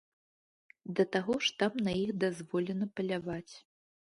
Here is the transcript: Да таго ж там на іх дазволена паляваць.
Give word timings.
Да 0.99 1.03
таго 1.15 1.33
ж 1.47 1.53
там 1.61 1.73
на 1.89 1.95
іх 2.03 2.11
дазволена 2.25 2.85
паляваць. 2.99 3.53